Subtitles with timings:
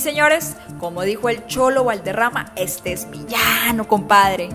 [0.00, 4.48] señores, como dijo el Cholo Valderrama, este es villano, compadre.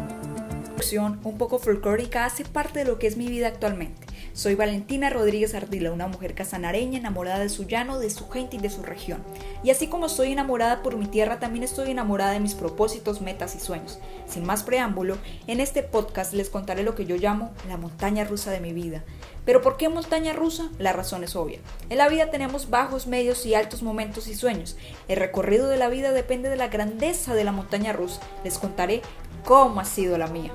[0.97, 4.07] Un poco folclórica hace parte de lo que es mi vida actualmente.
[4.33, 8.59] Soy Valentina Rodríguez Ardila, una mujer casanareña enamorada de su llano, de su gente y
[8.59, 9.21] de su región.
[9.61, 13.55] Y así como estoy enamorada por mi tierra, también estoy enamorada de mis propósitos, metas
[13.55, 13.99] y sueños.
[14.29, 18.51] Sin más preámbulo, en este podcast les contaré lo que yo llamo la montaña rusa
[18.51, 19.03] de mi vida.
[19.43, 20.69] Pero ¿por qué montaña rusa?
[20.79, 21.59] La razón es obvia.
[21.89, 24.77] En la vida tenemos bajos, medios y altos momentos y sueños.
[25.09, 28.21] El recorrido de la vida depende de la grandeza de la montaña rusa.
[28.45, 29.01] Les contaré
[29.43, 30.53] cómo ha sido la mía.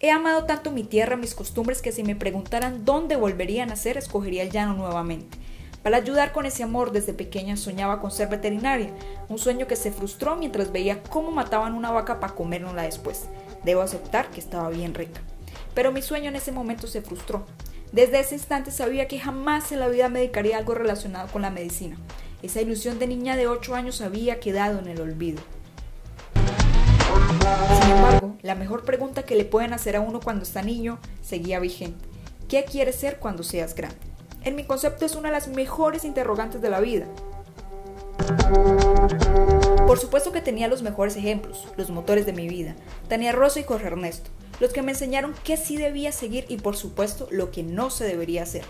[0.00, 3.98] He amado tanto mi tierra, mis costumbres, que si me preguntaran dónde volvería a nacer,
[3.98, 5.36] escogería el llano nuevamente.
[5.82, 8.92] Para ayudar con ese amor, desde pequeña soñaba con ser veterinaria,
[9.28, 13.24] un sueño que se frustró mientras veía cómo mataban una vaca para comérnosla después.
[13.64, 15.20] Debo aceptar que estaba bien rica.
[15.74, 17.44] Pero mi sueño en ese momento se frustró.
[17.90, 21.50] Desde ese instante sabía que jamás en la vida me dedicaría algo relacionado con la
[21.50, 21.96] medicina.
[22.40, 25.42] Esa ilusión de niña de 8 años había quedado en el olvido.
[27.80, 31.60] Sin embargo, la mejor pregunta que le pueden hacer a uno cuando está niño seguía
[31.60, 32.04] vigente.
[32.48, 33.98] ¿Qué quieres ser cuando seas grande?
[34.42, 37.06] En mi concepto es una de las mejores interrogantes de la vida.
[39.86, 42.76] Por supuesto que tenía los mejores ejemplos, los motores de mi vida,
[43.08, 46.76] Tania Rosa y Jorge Ernesto, los que me enseñaron qué sí debía seguir y por
[46.76, 48.64] supuesto lo que no se debería hacer.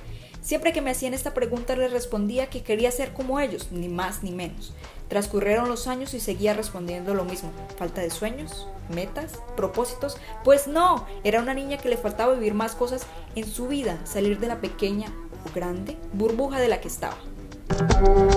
[0.48, 4.22] Siempre que me hacían esta pregunta les respondía que quería ser como ellos, ni más
[4.22, 4.72] ni menos.
[5.08, 7.50] Transcurrieron los años y seguía respondiendo lo mismo.
[7.76, 8.66] ¿Falta de sueños?
[8.88, 9.32] ¿Metas?
[9.58, 10.16] ¿Propósitos?
[10.44, 13.02] Pues no, era una niña que le faltaba vivir más cosas
[13.36, 15.12] en su vida, salir de la pequeña
[15.46, 17.18] o grande burbuja de la que estaba.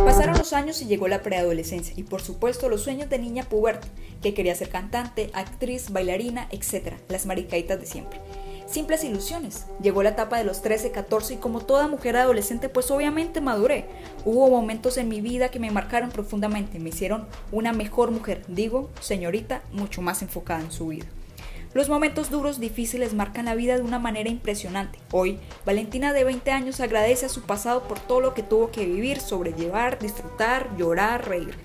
[0.03, 3.87] Pasaron los años y llegó la preadolescencia y por supuesto los sueños de niña puberta,
[4.21, 6.95] que quería ser cantante, actriz, bailarina, etc.
[7.07, 8.19] Las maricaitas de siempre
[8.67, 9.65] simples ilusiones.
[9.81, 13.85] Llegó la etapa de los 13, 14 y como toda mujer adolescente pues obviamente maduré.
[14.25, 18.89] Hubo momentos en mi vida que me marcaron profundamente, me hicieron una mejor mujer, digo,
[18.99, 21.05] señorita, mucho más enfocada en su vida.
[21.73, 24.99] Los momentos duros, difíciles marcan la vida de una manera impresionante.
[25.11, 28.85] Hoy, Valentina de 20 años agradece a su pasado por todo lo que tuvo que
[28.85, 31.55] vivir, sobrellevar, disfrutar, llorar, reír.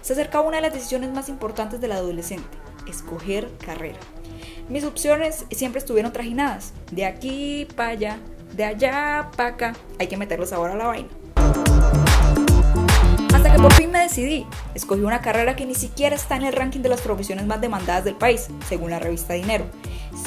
[0.00, 2.46] Se acercaba una de las decisiones más importantes del adolescente,
[2.86, 3.98] escoger carrera.
[4.68, 8.18] Mis opciones siempre estuvieron trajinadas, de aquí para allá,
[8.52, 9.72] de allá para acá.
[9.98, 11.08] Hay que meterlos ahora a la vaina.
[13.34, 14.46] Hasta que por fin me decidí.
[14.74, 18.04] Escogí una carrera que ni siquiera está en el ranking de las profesiones más demandadas
[18.04, 19.66] del país, según la revista Dinero.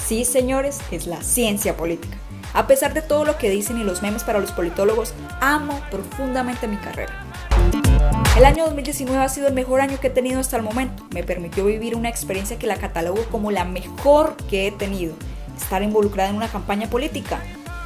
[0.05, 2.17] Sí, señores, es la ciencia política.
[2.53, 6.67] A pesar de todo lo que dicen y los memes para los politólogos, amo profundamente
[6.67, 7.30] mi carrera.
[8.37, 11.03] El año 2019 ha sido el mejor año que he tenido hasta el momento.
[11.13, 15.15] Me permitió vivir una experiencia que la catalogo como la mejor que he tenido.
[15.57, 17.41] Estar involucrada en una campaña política.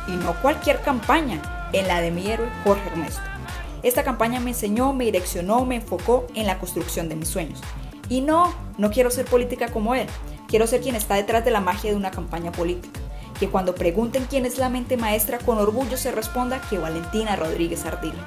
[0.08, 3.22] Y no cualquier campaña, en la de mi héroe Jorge Ernesto.
[3.82, 7.60] Esta campaña me enseñó, me direccionó, me enfocó en la construcción de mis sueños.
[8.08, 10.06] Y no, no quiero ser política como él.
[10.48, 13.00] Quiero ser quien está detrás de la magia de una campaña política.
[13.40, 17.84] Que cuando pregunten quién es la mente maestra, con orgullo se responda que Valentina Rodríguez
[17.84, 18.24] Ardila.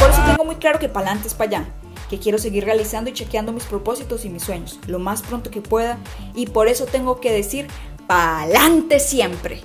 [0.00, 1.64] Por eso tengo muy claro que para es para allá,
[2.08, 5.60] que quiero seguir realizando y chequeando mis propósitos y mis sueños lo más pronto que
[5.60, 5.98] pueda
[6.34, 7.66] y por eso tengo que decir
[8.06, 9.62] para adelante siempre.